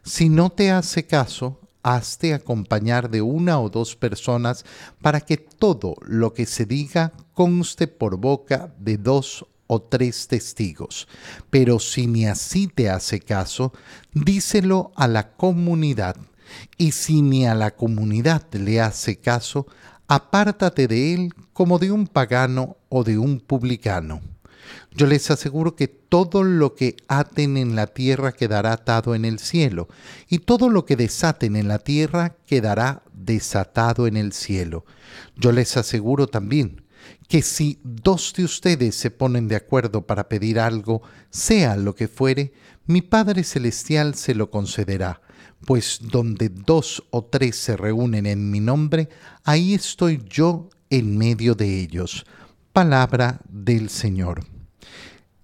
Si 0.03 0.29
no 0.29 0.51
te 0.51 0.71
hace 0.71 1.07
caso, 1.07 1.61
hazte 1.83 2.35
acompañar 2.35 3.11
de 3.11 3.23
una 3.23 3.59
o 3.61 3.69
dos 3.69 3.97
personas 3.97 4.65
para 5.01 5.21
que 5.21 5.37
todo 5.37 5.97
lo 6.03 6.33
que 6.33 6.47
se 6.47 6.65
diga 6.65 7.13
conste 7.43 7.89
por 7.89 8.19
boca 8.19 8.73
de 8.79 8.97
dos 8.97 9.45
o 9.67 9.83
tres 9.83 10.29
testigos. 10.29 11.09
Pero 11.51 11.81
si 11.81 12.07
ni 12.07 12.25
así 12.25 12.69
te 12.69 12.89
hace 12.89 13.19
caso, 13.19 13.73
díselo 14.15 14.93
a 14.95 15.09
la 15.09 15.33
comunidad. 15.33 16.15
Y 16.79 16.93
si 16.93 17.21
ni 17.21 17.45
a 17.45 17.57
la 17.57 17.73
comunidad 17.73 18.47
le 18.53 18.81
hace 18.81 19.17
caso, 19.17 19.67
apártate 20.07 20.87
de 20.87 21.15
él 21.15 21.35
como 21.53 21.81
de 21.81 21.91
un 21.91 22.07
pagano 22.07 22.77
o 22.89 23.03
de 23.03 23.19
un 23.19 23.41
publicano. 23.41 24.21
Yo 24.93 25.09
les 25.09 25.29
aseguro 25.33 25.75
que 25.75 25.89
todo 25.89 26.45
lo 26.45 26.77
que 26.77 26.95
aten 27.09 27.57
en 27.57 27.75
la 27.75 27.89
tierra 27.89 28.31
quedará 28.31 28.75
atado 28.75 29.17
en 29.17 29.25
el 29.25 29.41
cielo, 29.41 29.89
y 30.29 30.39
todo 30.39 30.71
lo 30.71 30.85
que 30.85 30.95
desaten 30.95 31.57
en 31.57 31.67
la 31.67 31.81
tierra 31.81 32.37
quedará 32.47 33.03
desatado 33.13 34.07
en 34.07 34.17
el 34.17 34.33
cielo. 34.33 34.85
Yo 35.35 35.51
les 35.51 35.77
aseguro 35.77 36.29
también 36.29 36.83
que 37.29 37.43
si 37.43 37.81
dos 37.83 38.33
de 38.37 38.45
ustedes 38.45 38.95
se 38.95 39.11
ponen 39.11 39.49
de 39.49 39.57
acuerdo 39.57 40.07
para 40.07 40.29
pedir 40.29 40.59
algo, 40.59 41.03
sea 41.31 41.77
lo 41.77 41.95
que 41.95 42.09
fuere, 42.09 42.53
mi 42.87 43.01
Padre 43.01 43.45
Celestial 43.45 44.15
se 44.15 44.35
lo 44.35 44.51
concederá, 44.51 45.23
pues 45.67 45.99
donde 46.03 46.49
dos 46.49 47.05
o 47.11 47.25
tres 47.25 47.57
se 47.57 47.77
reúnen 47.77 48.27
en 48.27 48.51
mi 48.51 48.61
nombre, 48.61 49.09
ahí 49.45 49.75
estoy 49.75 50.23
yo 50.29 50.69
en 50.91 51.17
medio 51.17 51.55
de 51.55 51.81
ellos. 51.81 52.27
Palabra 52.73 53.41
del 53.49 53.89
Señor. 53.89 54.45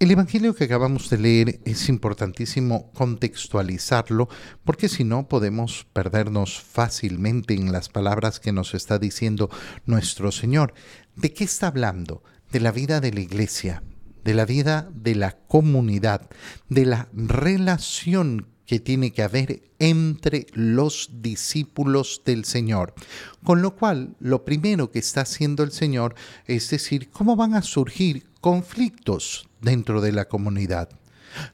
El 0.00 0.12
Evangelio 0.12 0.55
que 0.55 0.62
acabamos 0.62 1.11
de 1.11 1.19
leer 1.19 1.61
es 1.64 1.88
importantísimo 1.88 2.93
contextualizarlo 2.93 4.28
porque 4.64 4.88
si 4.88 5.02
no 5.02 5.26
podemos 5.26 5.88
perdernos 5.93 6.61
fácilmente 6.61 7.55
en 7.55 7.73
las 7.73 7.88
palabras 7.88 8.38
que 8.38 8.52
nos 8.52 8.75
está 8.75 9.00
diciendo 9.00 9.50
nuestro 9.87 10.31
Señor. 10.31 10.73
¿De 11.17 11.33
qué 11.33 11.43
está 11.43 11.67
hablando? 11.67 12.23
De 12.52 12.61
la 12.61 12.71
vida 12.71 13.00
de 13.00 13.12
la 13.12 13.19
iglesia, 13.19 13.83
de 14.23 14.35
la 14.35 14.45
vida 14.45 14.88
de 14.95 15.17
la 15.17 15.37
comunidad, 15.37 16.31
de 16.69 16.87
la 16.87 17.09
relación 17.12 18.47
que 18.67 18.78
tiene 18.78 19.12
que 19.12 19.23
haber 19.23 19.62
entre 19.81 20.47
los 20.52 21.11
discípulos 21.23 22.23
del 22.25 22.45
Señor. 22.45 22.95
Con 23.43 23.62
lo 23.62 23.75
cual, 23.75 24.14
lo 24.21 24.45
primero 24.45 24.93
que 24.93 25.00
está 25.00 25.23
haciendo 25.23 25.64
el 25.64 25.73
Señor 25.73 26.14
es 26.45 26.71
decir, 26.71 27.11
cómo 27.11 27.35
van 27.35 27.55
a 27.55 27.62
surgir 27.62 28.27
conflictos 28.40 29.49
dentro 29.61 30.00
de 30.00 30.12
la 30.12 30.26
comunidad. 30.26 30.88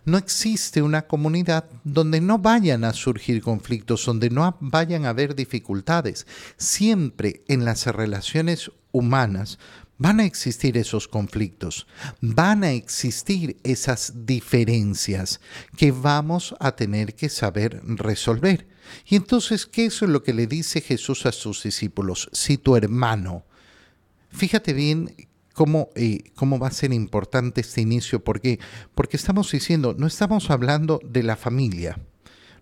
No 0.04 0.18
existe 0.18 0.82
una 0.82 1.02
comunidad 1.06 1.68
donde 1.82 2.20
no 2.20 2.38
vayan 2.38 2.84
a 2.84 2.92
surgir 2.92 3.42
conflictos, 3.42 4.06
donde 4.06 4.30
no 4.30 4.56
vayan 4.60 5.04
a 5.04 5.10
haber 5.10 5.34
dificultades. 5.34 6.26
Siempre 6.56 7.42
en 7.48 7.64
las 7.64 7.86
relaciones 7.86 8.70
humanas 8.92 9.58
van 9.98 10.20
a 10.20 10.24
existir 10.24 10.76
esos 10.76 11.08
conflictos, 11.08 11.86
van 12.20 12.64
a 12.64 12.72
existir 12.72 13.56
esas 13.62 14.12
diferencias 14.26 15.40
que 15.76 15.92
vamos 15.92 16.54
a 16.60 16.72
tener 16.72 17.14
que 17.14 17.28
saber 17.28 17.80
resolver. 17.84 18.66
Y 19.06 19.16
entonces, 19.16 19.66
¿qué 19.66 19.86
es 19.86 20.02
lo 20.02 20.22
que 20.22 20.34
le 20.34 20.46
dice 20.46 20.80
Jesús 20.80 21.26
a 21.26 21.32
sus 21.32 21.62
discípulos? 21.62 22.28
Si 22.32 22.58
tu 22.58 22.76
hermano, 22.76 23.44
fíjate 24.30 24.72
bien 24.72 25.14
cómo, 25.54 25.88
eh, 25.94 26.25
cómo 26.34 26.58
va 26.58 26.68
a 26.68 26.73
ser 26.73 26.92
importante 26.92 27.62
este 27.62 27.80
inicio, 27.80 28.23
¿por 28.23 28.42
qué? 28.42 28.61
Porque 28.94 29.16
estamos 29.16 29.50
diciendo, 29.50 29.94
no 29.96 30.06
estamos 30.06 30.50
hablando 30.50 31.00
de 31.02 31.23
la 31.23 31.37
familia, 31.37 31.99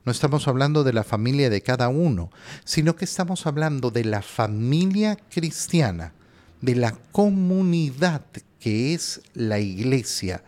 no 0.04 0.12
estamos 0.12 0.46
hablando 0.46 0.84
de 0.84 0.92
la 0.92 1.02
familia 1.02 1.50
de 1.50 1.62
cada 1.62 1.88
uno, 1.88 2.30
sino 2.64 2.94
que 2.94 3.04
estamos 3.04 3.46
hablando 3.46 3.90
de 3.90 4.04
la 4.04 4.22
familia 4.22 5.16
cristiana 5.16 6.12
de 6.62 6.76
la 6.76 6.92
comunidad 7.10 8.22
que 8.58 8.94
es 8.94 9.20
la 9.34 9.58
iglesia. 9.58 10.42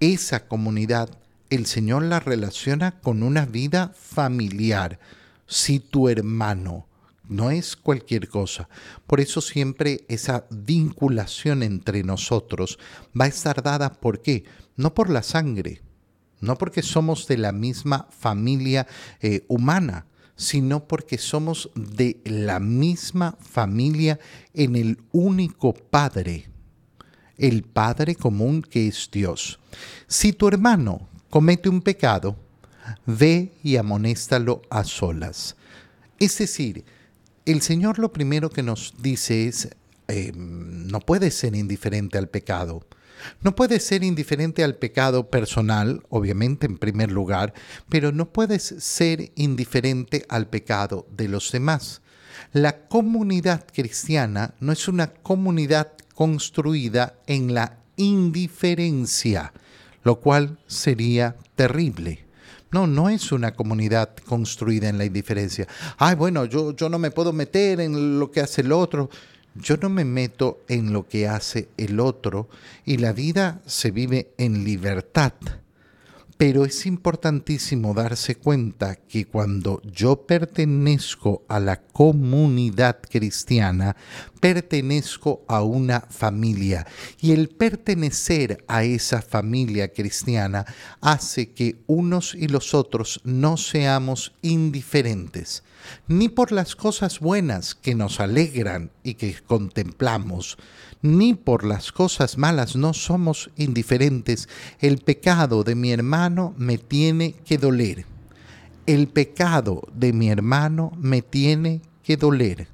Esa 0.00 0.48
comunidad 0.48 1.10
el 1.50 1.66
Señor 1.66 2.02
la 2.02 2.18
relaciona 2.18 2.98
con 3.00 3.22
una 3.22 3.44
vida 3.44 3.92
familiar. 3.94 4.98
Si 5.46 5.78
tu 5.78 6.08
hermano 6.08 6.86
no 7.28 7.50
es 7.50 7.76
cualquier 7.76 8.28
cosa. 8.28 8.68
Por 9.06 9.20
eso 9.20 9.40
siempre 9.40 10.04
esa 10.08 10.46
vinculación 10.50 11.62
entre 11.62 12.02
nosotros 12.02 12.78
va 13.18 13.26
a 13.26 13.28
estar 13.28 13.62
dada 13.62 13.92
por 13.92 14.20
qué? 14.20 14.44
No 14.76 14.94
por 14.94 15.10
la 15.10 15.22
sangre, 15.22 15.82
no 16.40 16.56
porque 16.56 16.82
somos 16.82 17.26
de 17.26 17.38
la 17.38 17.52
misma 17.52 18.08
familia 18.10 18.86
eh, 19.20 19.44
humana, 19.48 20.06
sino 20.36 20.86
porque 20.86 21.18
somos 21.18 21.70
de 21.74 22.20
la 22.24 22.60
misma 22.60 23.36
familia 23.40 24.18
en 24.52 24.76
el 24.76 24.98
único 25.12 25.74
Padre, 25.74 26.48
el 27.38 27.62
Padre 27.62 28.16
común 28.16 28.62
que 28.62 28.88
es 28.88 29.08
Dios. 29.12 29.58
Si 30.06 30.32
tu 30.32 30.48
hermano 30.48 31.08
comete 31.30 31.68
un 31.68 31.80
pecado, 31.80 32.36
ve 33.06 33.52
y 33.62 33.76
amonéstalo 33.76 34.62
a 34.70 34.84
solas. 34.84 35.56
Es 36.18 36.38
decir, 36.38 36.84
el 37.46 37.62
Señor 37.62 37.98
lo 37.98 38.12
primero 38.12 38.50
que 38.50 38.62
nos 38.62 38.94
dice 39.00 39.46
es, 39.46 39.68
eh, 40.08 40.32
no 40.34 41.00
puedes 41.00 41.34
ser 41.34 41.54
indiferente 41.54 42.18
al 42.18 42.28
pecado. 42.28 42.86
No 43.40 43.54
puedes 43.54 43.84
ser 43.84 44.02
indiferente 44.04 44.64
al 44.64 44.76
pecado 44.76 45.30
personal, 45.30 46.02
obviamente 46.10 46.66
en 46.66 46.78
primer 46.78 47.10
lugar, 47.10 47.54
pero 47.88 48.12
no 48.12 48.30
puedes 48.30 48.62
ser 48.62 49.32
indiferente 49.34 50.26
al 50.28 50.48
pecado 50.48 51.06
de 51.10 51.28
los 51.28 51.50
demás. 51.50 52.02
La 52.52 52.86
comunidad 52.86 53.66
cristiana 53.72 54.54
no 54.60 54.72
es 54.72 54.88
una 54.88 55.08
comunidad 55.08 55.92
construida 56.14 57.14
en 57.26 57.54
la 57.54 57.78
indiferencia, 57.96 59.52
lo 60.02 60.20
cual 60.20 60.58
sería 60.66 61.36
terrible. 61.54 62.23
No, 62.74 62.88
no 62.88 63.08
es 63.08 63.30
una 63.30 63.54
comunidad 63.54 64.16
construida 64.26 64.88
en 64.88 64.98
la 64.98 65.04
indiferencia. 65.04 65.68
Ay, 65.96 66.16
bueno, 66.16 66.44
yo, 66.44 66.74
yo 66.74 66.88
no 66.88 66.98
me 66.98 67.12
puedo 67.12 67.32
meter 67.32 67.78
en 67.78 68.18
lo 68.18 68.32
que 68.32 68.40
hace 68.40 68.62
el 68.62 68.72
otro. 68.72 69.10
Yo 69.54 69.76
no 69.76 69.88
me 69.88 70.04
meto 70.04 70.58
en 70.66 70.92
lo 70.92 71.06
que 71.06 71.28
hace 71.28 71.68
el 71.76 72.00
otro 72.00 72.48
y 72.84 72.96
la 72.96 73.12
vida 73.12 73.60
se 73.64 73.92
vive 73.92 74.32
en 74.38 74.64
libertad. 74.64 75.34
Pero 76.36 76.64
es 76.64 76.84
importantísimo 76.86 77.94
darse 77.94 78.34
cuenta 78.34 78.96
que 78.96 79.26
cuando 79.26 79.80
yo 79.82 80.26
pertenezco 80.26 81.44
a 81.48 81.60
la 81.60 81.80
comunidad 81.80 82.98
cristiana, 83.08 83.96
pertenezco 84.40 85.44
a 85.46 85.62
una 85.62 86.00
familia. 86.00 86.86
Y 87.20 87.32
el 87.32 87.48
pertenecer 87.50 88.64
a 88.66 88.82
esa 88.82 89.22
familia 89.22 89.92
cristiana 89.92 90.66
hace 91.00 91.52
que 91.52 91.76
unos 91.86 92.34
y 92.34 92.48
los 92.48 92.74
otros 92.74 93.20
no 93.24 93.56
seamos 93.56 94.32
indiferentes 94.42 95.62
ni 96.08 96.28
por 96.28 96.52
las 96.52 96.76
cosas 96.76 97.20
buenas 97.20 97.74
que 97.74 97.94
nos 97.94 98.20
alegran 98.20 98.90
y 99.02 99.14
que 99.14 99.34
contemplamos, 99.46 100.58
ni 101.04 101.34
por 101.34 101.64
las 101.64 101.92
cosas 101.92 102.38
malas 102.38 102.76
no 102.76 102.94
somos 102.94 103.50
indiferentes. 103.56 104.48
El 104.80 104.96
pecado 104.96 105.62
de 105.62 105.74
mi 105.74 105.92
hermano 105.92 106.54
me 106.56 106.78
tiene 106.78 107.34
que 107.44 107.58
doler. 107.58 108.06
El 108.86 109.08
pecado 109.08 109.82
de 109.92 110.14
mi 110.14 110.30
hermano 110.30 110.92
me 110.98 111.20
tiene 111.20 111.82
que 112.02 112.16
doler. 112.16 112.68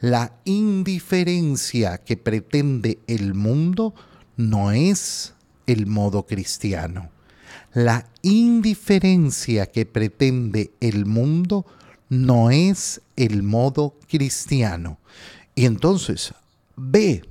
La 0.00 0.32
indiferencia 0.44 1.98
que 1.98 2.16
pretende 2.16 3.00
el 3.08 3.34
mundo 3.34 3.96
no 4.36 4.70
es 4.70 5.34
el 5.66 5.86
modo 5.86 6.24
cristiano. 6.24 7.10
La 7.74 8.06
indiferencia 8.22 9.66
que 9.66 9.86
pretende 9.86 10.70
el 10.78 11.04
mundo 11.04 11.66
no 12.08 12.52
es 12.52 13.00
el 13.16 13.42
modo 13.42 13.98
cristiano. 14.08 15.00
Y 15.56 15.64
entonces, 15.64 16.32
ve 16.76 17.22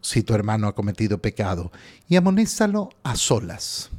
si 0.00 0.22
tu 0.22 0.34
hermano 0.34 0.68
ha 0.68 0.74
cometido 0.74 1.18
pecado 1.18 1.70
y 2.08 2.16
amonéstalo 2.16 2.90
a 3.02 3.16
solas. 3.16 3.90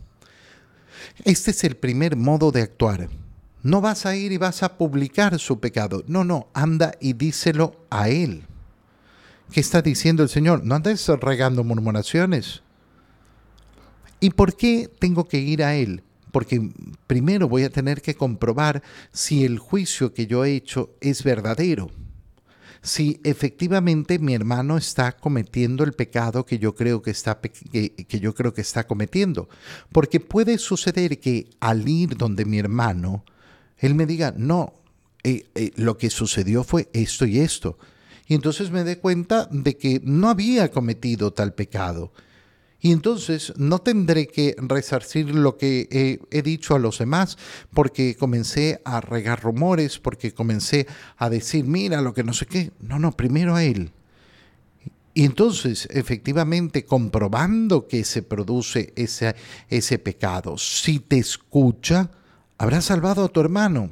Este 1.24 1.52
es 1.52 1.64
el 1.64 1.76
primer 1.76 2.16
modo 2.16 2.52
de 2.52 2.62
actuar. 2.62 3.10
No 3.64 3.82
vas 3.82 4.06
a 4.06 4.16
ir 4.16 4.32
y 4.32 4.38
vas 4.38 4.64
a 4.64 4.78
publicar 4.78 5.38
su 5.40 5.60
pecado. 5.60 6.04
No, 6.08 6.24
no, 6.24 6.48
anda 6.54 6.94
y 7.00 7.14
díselo 7.14 7.86
a 7.90 8.10
él. 8.10 8.44
¿Qué 9.52 9.60
está 9.60 9.82
diciendo 9.82 10.24
el 10.24 10.30
Señor? 10.30 10.64
No 10.64 10.76
andes 10.76 11.08
regando 11.08 11.64
murmuraciones. 11.64 12.62
¿Y 14.20 14.32
por 14.32 14.56
qué 14.56 14.90
tengo 15.00 15.28
que 15.28 15.40
ir 15.40 15.64
a 15.64 15.76
él? 15.76 16.04
porque 16.32 16.72
primero 17.08 17.48
voy 17.48 17.64
a 17.64 17.70
tener 17.70 18.02
que 18.02 18.16
comprobar 18.16 18.82
si 19.12 19.44
el 19.44 19.60
juicio 19.60 20.14
que 20.14 20.28
yo 20.28 20.46
he 20.46 20.56
hecho 20.56 20.96
es 21.02 21.24
verdadero 21.24 21.92
si 22.82 23.20
efectivamente 23.24 24.18
mi 24.18 24.34
hermano 24.34 24.78
está 24.78 25.12
cometiendo 25.12 25.84
el 25.84 25.94
pecado 25.94 26.46
que 26.46 26.58
yo 26.58 26.74
creo 26.74 27.02
que 27.02 27.12
está, 27.12 27.40
que, 27.40 28.20
yo 28.20 28.34
creo 28.34 28.54
que 28.54 28.62
está 28.62 28.88
cometiendo. 28.88 29.50
Porque 29.92 30.20
puede 30.20 30.58
suceder 30.58 31.20
que 31.20 31.50
al 31.60 31.88
ir 31.88 32.18
donde 32.18 32.46
mi 32.46 32.58
hermano, 32.58 33.24
él 33.78 33.94
me 33.94 34.08
diga, 34.08 34.34
no, 34.36 34.74
eh, 35.24 35.46
eh, 35.54 35.72
lo 35.76 35.98
que 35.98 36.10
sucedió 36.10 36.64
fue 36.64 36.90
esto 36.94 37.26
y 37.26 37.40
esto. 37.40 37.78
Y 38.28 38.34
entonces 38.34 38.72
me 38.72 38.84
dé 38.84 38.98
cuenta 38.98 39.48
de 39.52 39.78
que 39.78 40.02
no 40.04 40.30
había 40.30 40.72
cometido 40.72 41.32
tal 41.34 41.54
pecado. 41.54 42.12
Y 42.84 42.92
entonces 42.92 43.54
no 43.58 43.80
tendré 43.80 44.28
que 44.28 44.56
resarcir 44.58 45.36
lo 45.36 45.56
que 45.56 46.20
he, 46.32 46.42
dicho 46.42 46.76
a 46.76 46.80
los 46.80 46.98
demás, 46.98 47.38
porque 47.72 48.16
comencé 48.16 48.82
a 48.84 49.00
regar 49.02 49.44
rumores, 49.44 50.00
porque 50.00 50.34
comencé 50.34 50.88
a 51.18 51.30
decir, 51.30 51.64
mira 51.66 52.02
lo 52.02 52.16
que 52.16 52.24
no 52.24 52.34
sé 52.34 52.48
qué. 52.48 52.72
No, 52.80 52.98
no, 52.98 53.12
primero 53.12 53.56
a 53.56 53.64
él. 53.64 53.92
Y 55.14 55.26
entonces, 55.26 55.88
efectivamente, 55.92 56.84
comprobando 56.84 57.88
que 57.88 58.04
se 58.04 58.24
produce 58.24 58.94
ese, 58.96 59.36
ese 59.70 60.00
pecado, 60.00 60.58
si 60.58 61.00
te 61.00 61.20
escucha, 61.20 62.10
habrás 62.58 62.86
salvado 62.86 63.26
a 63.26 63.30
tu 63.30 63.42
hermano. 63.42 63.92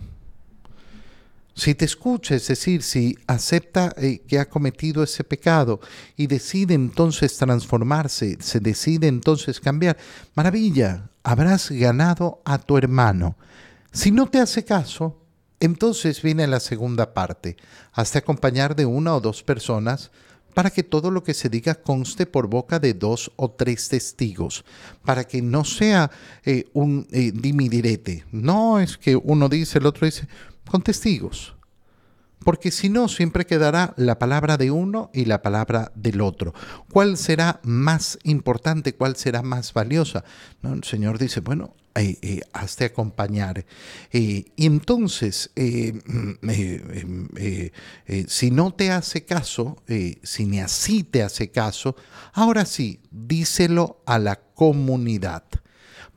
Si 1.59 1.75
te 1.75 1.83
escucha, 1.83 2.35
es 2.35 2.47
decir, 2.47 2.83
si 2.83 3.17
acepta 3.27 3.93
eh, 3.97 4.21
que 4.25 4.39
ha 4.39 4.47
cometido 4.47 5.03
ese 5.03 5.25
pecado 5.25 5.81
y 6.15 6.27
decide 6.27 6.73
entonces 6.73 7.35
transformarse, 7.35 8.37
se 8.39 8.61
decide 8.61 9.07
entonces 9.07 9.59
cambiar, 9.59 9.97
maravilla, 10.35 11.09
habrás 11.21 11.69
ganado 11.69 12.41
a 12.45 12.59
tu 12.59 12.77
hermano. 12.77 13.35
Si 13.91 14.09
no 14.09 14.27
te 14.27 14.39
hace 14.39 14.63
caso, 14.63 15.21
entonces 15.59 16.21
viene 16.21 16.47
la 16.47 16.61
segunda 16.61 17.13
parte, 17.13 17.57
hasta 17.91 18.19
acompañar 18.19 18.73
de 18.73 18.85
una 18.85 19.13
o 19.13 19.19
dos 19.19 19.43
personas 19.43 20.11
para 20.53 20.69
que 20.69 20.83
todo 20.83 21.11
lo 21.11 21.23
que 21.23 21.33
se 21.33 21.49
diga 21.49 21.75
conste 21.75 22.25
por 22.25 22.47
boca 22.47 22.79
de 22.79 22.93
dos 22.93 23.31
o 23.35 23.51
tres 23.51 23.89
testigos, 23.89 24.65
para 25.03 25.25
que 25.25 25.41
no 25.41 25.63
sea 25.63 26.09
eh, 26.43 26.69
un 26.73 27.07
eh, 27.11 27.31
dimidirete. 27.33 28.25
No 28.31 28.79
es 28.79 28.97
que 28.97 29.15
uno 29.15 29.49
dice, 29.49 29.79
el 29.79 29.85
otro 29.85 30.05
dice, 30.05 30.27
con 30.69 30.81
testigos. 30.81 31.55
Porque 32.43 32.71
si 32.71 32.89
no, 32.89 33.09
siempre 33.09 33.45
quedará 33.45 33.93
la 33.97 34.17
palabra 34.17 34.55
de 34.55 34.71
uno 34.71 35.11
y 35.13 35.25
la 35.25 35.41
palabra 35.41 35.91
del 35.95 36.21
otro. 36.21 36.53
¿Cuál 36.89 37.17
será 37.17 37.59
más 37.63 38.17
importante? 38.23 38.95
¿Cuál 38.95 39.17
será 39.17 39.41
más 39.41 39.73
valiosa? 39.73 40.23
¿No? 40.61 40.73
El 40.73 40.85
Señor 40.85 41.19
dice, 41.19 41.41
bueno, 41.41 41.75
eh, 41.95 42.17
eh 42.21 42.39
hazte 42.53 42.85
acompañar. 42.85 43.65
Eh, 44.13 44.45
y 44.55 44.65
entonces, 44.65 45.51
eh, 45.57 45.99
mm, 46.05 47.25
si 48.27 48.51
no 48.51 48.73
te 48.73 48.91
hace 48.91 49.25
caso, 49.25 49.83
si 50.23 50.45
ni 50.45 50.61
así 50.61 51.03
te 51.03 51.23
hace 51.23 51.51
caso, 51.51 51.97
ahora 52.31 52.65
sí, 52.65 53.01
díselo 53.11 54.01
a 54.05 54.17
la 54.17 54.37
comunidad 54.37 55.43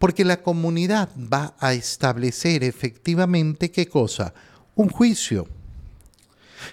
porque 0.02 0.24
la 0.24 0.42
comunidad 0.42 1.10
va 1.16 1.54
a 1.60 1.74
establecer 1.74 2.64
efectivamente 2.64 3.70
qué 3.70 3.86
cosa? 3.86 4.34
Un 4.74 4.88
juicio. 4.88 5.46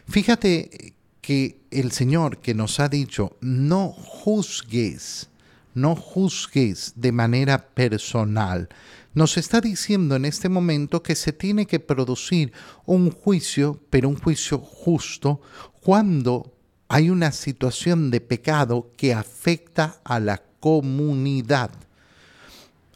Fíjate 0.08 0.96
que 1.22 1.60
el 1.70 1.92
Señor 1.92 2.40
que 2.40 2.56
nos 2.56 2.80
ha 2.80 2.90
dicho, 2.90 3.38
no 3.40 3.90
juzgues, 3.90 5.30
no 5.76 5.96
juzgues 5.96 6.94
de 6.96 7.12
manera 7.12 7.68
personal, 7.68 8.68
nos 9.14 9.38
está 9.38 9.62
diciendo 9.62 10.16
en 10.16 10.26
este 10.26 10.50
momento 10.50 11.04
que 11.04 11.14
se 11.14 11.32
tiene 11.32 11.68
que 11.68 11.80
producir 11.80 12.52
un 12.88 13.12
juicio, 13.12 13.80
pero 13.92 14.10
un 14.10 14.18
juicio 14.18 14.58
justo, 14.58 15.40
cuando 15.82 16.52
hay 16.88 17.12
una 17.12 17.32
situación 17.32 18.10
de 18.10 18.22
pecado 18.22 18.90
que 18.98 19.14
afecta 19.14 20.02
a 20.04 20.20
la 20.20 20.42
comunidad. 20.60 21.70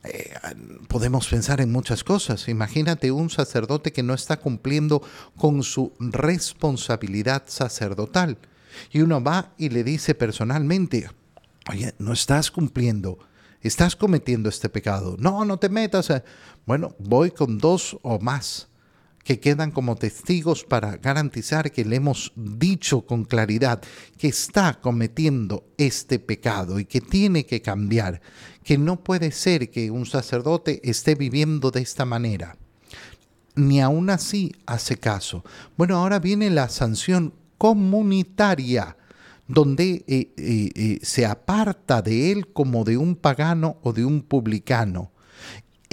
Eh, 0.04 0.34
podemos 0.88 1.28
pensar 1.28 1.62
en 1.62 1.72
muchas 1.72 2.04
cosas. 2.04 2.48
Imagínate 2.50 3.12
un 3.12 3.30
sacerdote 3.30 3.94
que 3.94 4.04
no 4.04 4.14
está 4.14 4.38
cumpliendo 4.38 5.02
con 5.38 5.64
su 5.64 5.94
responsabilidad 6.00 7.44
sacerdotal. 7.48 8.38
Y 8.92 9.02
uno 9.02 9.24
va 9.24 9.54
y 9.58 9.70
le 9.70 9.84
dice 9.84 10.16
personalmente, 10.16 11.10
oye, 11.70 11.94
no 12.00 12.12
estás 12.12 12.52
cumpliendo, 12.52 13.20
estás 13.62 13.96
cometiendo 13.96 14.50
este 14.50 14.68
pecado. 14.68 15.16
No, 15.20 15.46
no 15.46 15.58
te 15.58 15.70
metas. 15.70 16.12
Bueno, 16.66 16.96
voy 17.00 17.32
con 17.32 17.58
dos 17.60 17.98
o 18.02 18.20
más 18.20 18.68
que 19.24 19.40
quedan 19.40 19.72
como 19.72 19.96
testigos 19.96 20.64
para 20.64 20.98
garantizar 20.98 21.72
que 21.72 21.86
le 21.86 21.96
hemos 21.96 22.34
dicho 22.36 23.06
con 23.06 23.24
claridad 23.24 23.82
que 24.18 24.28
está 24.28 24.80
cometiendo 24.82 25.66
este 25.78 26.20
pecado 26.20 26.80
y 26.80 26.86
que 26.86 27.02
tiene 27.02 27.46
que 27.46 27.62
cambiar, 27.62 28.22
que 28.64 28.78
no 28.78 29.04
puede 29.04 29.32
ser 29.32 29.70
que 29.70 29.92
un 29.92 30.06
sacerdote 30.06 30.82
esté 30.84 31.16
viviendo 31.16 31.72
de 31.72 31.82
esta 31.82 32.06
manera. 32.06 32.58
Ni 33.56 33.82
aún 33.82 34.10
así 34.10 34.52
hace 34.66 34.98
caso. 34.98 35.44
Bueno, 35.78 35.98
ahora 35.98 36.20
viene 36.20 36.50
la 36.50 36.70
sanción 36.70 37.34
comunitaria 37.58 38.98
donde 39.48 40.04
eh, 40.08 40.34
eh, 40.38 40.72
eh, 40.76 41.00
se 41.02 41.26
aparta 41.26 42.02
de 42.02 42.32
él 42.32 42.52
como 42.52 42.84
de 42.84 42.98
un 42.98 43.16
pagano 43.16 43.78
o 43.84 43.94
de 43.94 44.04
un 44.04 44.22
publicano 44.22 45.13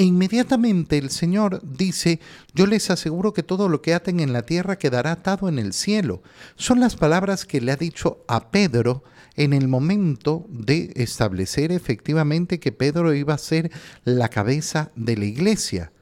e 0.01 0.05
inmediatamente 0.05 0.97
el 0.97 1.11
Señor 1.11 1.61
dice, 1.63 2.21
yo 2.55 2.67
les 2.67 2.89
aseguro 2.89 3.35
que 3.35 3.43
todo 3.43 3.69
lo 3.69 3.83
que 3.83 3.93
aten 3.93 4.19
en 4.21 4.33
la 4.33 4.47
tierra 4.47 4.79
quedará 4.79 5.13
atado 5.13 5.47
en 5.47 5.59
el 5.59 5.75
cielo. 5.75 6.23
Son 6.57 6.81
las 6.81 6.97
palabras 6.97 7.45
que 7.45 7.61
le 7.61 7.71
ha 7.71 7.77
dicho 7.77 8.25
a 8.27 8.51
Pedro 8.51 9.05
en 9.37 9.53
el 9.53 9.69
momento 9.69 10.47
de 10.49 10.95
establecer 10.97 11.71
efectivamente 11.71 12.59
que 12.59 12.73
Pedro 12.73 13.13
iba 13.13 13.35
a 13.35 13.37
ser 13.37 13.71
la 14.05 14.31
cabeza 14.31 14.91
de 14.97 15.19
la 15.19 15.27
iglesia. 15.27 15.93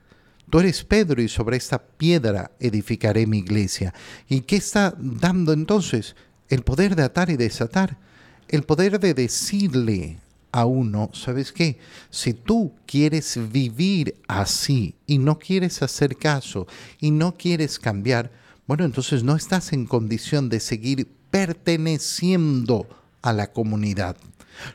Tú 0.49 0.61
eres 0.61 0.85
Pedro 0.85 1.21
y 1.21 1.27
sobre 1.27 1.57
esta 1.57 1.83
piedra 1.83 2.53
edificaré 2.61 3.27
mi 3.27 3.39
iglesia. 3.39 3.93
¿Y 4.29 4.43
qué 4.43 4.55
está 4.55 4.95
dando 4.97 5.53
entonces? 5.53 6.15
El 6.49 6.63
poder 6.63 6.95
de 6.95 7.03
atar 7.03 7.31
y 7.31 7.37
desatar. 7.37 7.99
El 8.47 8.63
poder 8.63 9.01
de 9.01 9.15
decirle 9.15 10.21
a 10.53 10.65
uno, 10.65 11.11
¿sabes 11.13 11.53
qué? 11.53 11.79
Si 12.11 12.33
tú 12.33 12.75
quieres 12.87 13.39
vivir 13.53 14.17
así 14.29 14.97
y 15.07 15.19
no 15.19 15.39
quieres 15.39 15.83
hacer 15.83 16.17
caso 16.17 16.67
y 17.01 17.11
no 17.11 17.37
quieres 17.37 17.79
cambiar, 17.79 18.31
bueno, 18.67 18.85
entonces 18.85 19.25
no 19.25 19.37
estás 19.37 19.73
en 19.73 19.87
condición 19.87 20.49
de 20.49 20.61
seguir 20.61 21.09
perteneciendo 21.31 22.87
a 23.23 23.33
la 23.33 23.53
comunidad. 23.53 24.17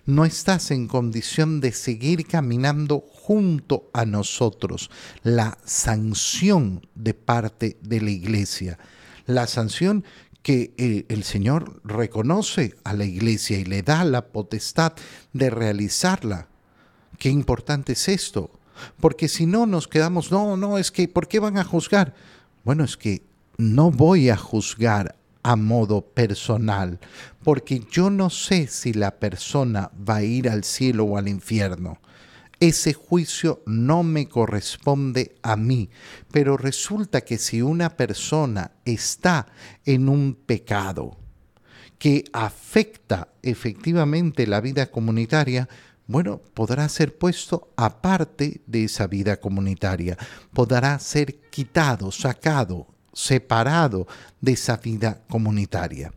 No 0.05 0.25
estás 0.25 0.71
en 0.71 0.87
condición 0.87 1.59
de 1.59 1.71
seguir 1.71 2.25
caminando 2.25 3.03
junto 3.11 3.89
a 3.93 4.05
nosotros. 4.05 4.89
La 5.23 5.57
sanción 5.65 6.87
de 6.95 7.13
parte 7.13 7.77
de 7.81 8.01
la 8.01 8.11
iglesia. 8.11 8.79
La 9.25 9.47
sanción 9.47 10.03
que 10.43 10.73
eh, 10.77 11.05
el 11.07 11.23
Señor 11.23 11.81
reconoce 11.83 12.75
a 12.83 12.93
la 12.93 13.05
iglesia 13.05 13.57
y 13.57 13.63
le 13.63 13.81
da 13.81 14.03
la 14.03 14.27
potestad 14.27 14.93
de 15.31 15.49
realizarla. 15.49 16.49
Qué 17.17 17.29
importante 17.29 17.93
es 17.93 18.09
esto, 18.09 18.51
porque 18.99 19.29
si 19.29 19.45
no 19.45 19.65
nos 19.65 19.87
quedamos, 19.87 20.31
no, 20.31 20.57
no, 20.57 20.77
es 20.77 20.91
que, 20.91 21.07
¿por 21.07 21.27
qué 21.27 21.39
van 21.39 21.57
a 21.57 21.63
juzgar? 21.63 22.13
Bueno, 22.65 22.83
es 22.83 22.97
que 22.97 23.23
no 23.57 23.89
voy 23.89 24.29
a 24.29 24.37
juzgar 24.37 25.15
a 25.43 25.55
modo 25.55 26.01
personal, 26.01 26.99
porque 27.43 27.81
yo 27.91 28.09
no 28.09 28.29
sé 28.29 28.67
si 28.67 28.93
la 28.93 29.11
persona 29.11 29.91
va 29.97 30.17
a 30.17 30.23
ir 30.23 30.49
al 30.49 30.63
cielo 30.63 31.05
o 31.05 31.17
al 31.17 31.27
infierno 31.27 31.99
ese 32.67 32.93
juicio 32.93 33.61
no 33.65 34.03
me 34.03 34.29
corresponde 34.29 35.35
a 35.43 35.57
mí. 35.57 35.89
Pero 36.31 36.55
resulta 36.55 37.21
que 37.21 37.37
si 37.37 37.61
una 37.61 37.97
persona 37.97 38.71
está 38.85 39.47
en 39.85 40.07
un 40.07 40.33
pecado 40.33 41.17
que 41.99 42.23
afecta 42.31 43.33
efectivamente 43.41 44.47
la 44.47 44.61
vida 44.61 44.89
comunitaria, 44.89 45.67
bueno, 46.07 46.41
podrá 46.53 46.87
ser 46.87 47.17
puesto 47.17 47.73
aparte 47.75 48.61
de 48.65 48.85
esa 48.85 49.07
vida 49.07 49.41
comunitaria, 49.41 50.17
podrá 50.53 50.99
ser 50.99 51.41
quitado, 51.49 52.11
sacado, 52.11 52.87
separado 53.11 54.07
de 54.39 54.53
esa 54.53 54.77
vida 54.77 55.21
comunitaria. 55.29 56.13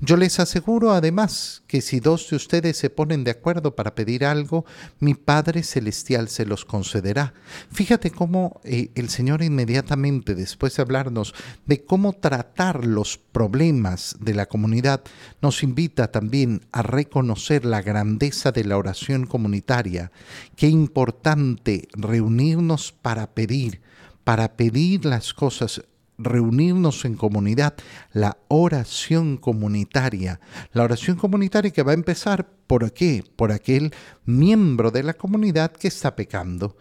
Yo 0.00 0.16
les 0.16 0.40
aseguro 0.40 0.92
además 0.92 1.62
que 1.66 1.80
si 1.80 2.00
dos 2.00 2.30
de 2.30 2.36
ustedes 2.36 2.76
se 2.76 2.90
ponen 2.90 3.24
de 3.24 3.30
acuerdo 3.30 3.74
para 3.74 3.94
pedir 3.94 4.24
algo, 4.24 4.64
mi 5.00 5.14
Padre 5.14 5.62
Celestial 5.62 6.28
se 6.28 6.46
los 6.46 6.64
concederá. 6.64 7.34
Fíjate 7.70 8.10
cómo 8.10 8.60
eh, 8.64 8.90
el 8.94 9.08
Señor 9.08 9.42
inmediatamente, 9.42 10.34
después 10.34 10.76
de 10.76 10.82
hablarnos 10.82 11.34
de 11.66 11.84
cómo 11.84 12.12
tratar 12.12 12.84
los 12.84 13.18
problemas 13.18 14.16
de 14.20 14.34
la 14.34 14.46
comunidad, 14.46 15.02
nos 15.42 15.62
invita 15.62 16.10
también 16.10 16.66
a 16.72 16.82
reconocer 16.82 17.64
la 17.64 17.82
grandeza 17.82 18.52
de 18.52 18.64
la 18.64 18.78
oración 18.78 19.26
comunitaria. 19.26 20.10
Qué 20.56 20.68
importante 20.68 21.88
reunirnos 21.92 22.92
para 22.92 23.34
pedir, 23.34 23.80
para 24.24 24.56
pedir 24.56 25.04
las 25.04 25.34
cosas 25.34 25.82
reunirnos 26.18 27.04
en 27.04 27.14
comunidad, 27.14 27.74
la 28.12 28.38
oración 28.48 29.36
comunitaria. 29.36 30.40
La 30.72 30.82
oración 30.82 31.16
comunitaria 31.16 31.70
que 31.70 31.82
va 31.82 31.92
a 31.92 31.94
empezar 31.94 32.50
por 32.66 32.92
qué? 32.92 33.24
Por 33.36 33.52
aquel 33.52 33.94
miembro 34.24 34.90
de 34.90 35.04
la 35.04 35.14
comunidad 35.14 35.72
que 35.72 35.88
está 35.88 36.16
pecando. 36.16 36.76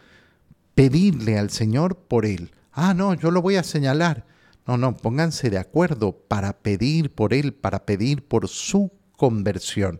Pedirle 0.76 1.38
al 1.38 1.52
Señor 1.52 1.96
por 1.96 2.26
él. 2.26 2.52
Ah, 2.72 2.94
no, 2.94 3.14
yo 3.14 3.32
lo 3.32 3.42
voy 3.42 3.56
a 3.56 3.64
señalar. 3.64 4.26
No, 4.66 4.76
no, 4.76 4.98
pónganse 4.98 5.50
de 5.50 5.58
acuerdo 5.58 6.12
para 6.28 6.60
pedir 6.60 7.16
por 7.16 7.34
él, 7.34 7.54
para 7.54 7.86
pedir 7.86 8.28
por 8.28 8.50
su 8.50 8.92
conversión. 9.18 10.00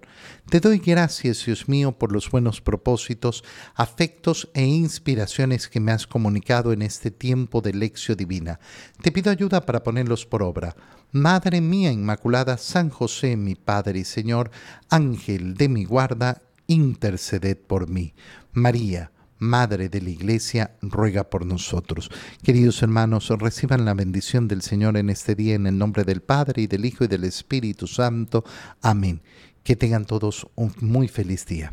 Te 0.50 0.62
doy 0.62 0.78
gracias, 0.78 1.46
Dios 1.46 1.68
mío, 1.68 1.92
por 1.92 2.14
los 2.14 2.32
buenos 2.32 2.62
propósitos, 2.62 3.44
afectos 3.76 4.50
e 4.54 4.64
inspiraciones 4.64 5.68
que 5.68 5.82
me 5.82 5.92
has 5.92 6.08
comunicado 6.08 6.72
en 6.72 6.82
este 6.82 7.12
tiempo 7.12 7.60
de 7.60 7.74
lección 7.74 8.16
divina. 8.16 8.62
Te 9.02 9.12
pido 9.12 9.30
ayuda 9.30 9.66
para 9.66 9.84
ponerlos 9.84 10.26
por 10.26 10.44
obra. 10.44 10.76
Madre 11.12 11.60
mía 11.60 11.92
Inmaculada, 11.92 12.58
San 12.58 12.90
José, 12.90 13.36
mi 13.36 13.56
Padre 13.56 14.00
y 14.00 14.06
Señor, 14.06 14.52
Ángel 14.90 15.56
de 15.56 15.68
mi 15.68 15.84
guarda, 15.84 16.42
interceded 16.68 17.58
por 17.58 17.90
mí. 17.90 18.14
María, 18.54 19.12
Madre 19.40 19.90
de 19.90 20.02
la 20.02 20.10
Iglesia, 20.10 20.78
ruega 20.82 21.30
por 21.30 21.46
nosotros. 21.46 22.10
Queridos 22.44 22.82
hermanos, 22.82 23.30
reciban 23.40 23.86
la 23.86 23.94
bendición 23.94 24.48
del 24.48 24.62
Señor 24.62 24.98
en 24.98 25.10
este 25.10 25.36
día 25.36 25.56
en 25.56 25.68
el 25.68 25.78
nombre 25.78 26.04
del 26.04 26.22
Padre 26.22 26.64
y 26.64 26.68
del 26.68 26.86
Hijo 26.86 27.04
y 27.04 27.08
del 27.08 27.24
Espíritu 27.24 27.88
Santo. 27.88 28.44
Amén. 28.82 29.22
Que 29.64 29.76
tengan 29.76 30.06
todos 30.06 30.48
un 30.56 30.74
muy 30.82 31.08
feliz 31.08 31.46
día. 31.46 31.72